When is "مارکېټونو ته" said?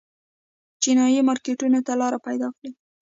1.29-1.93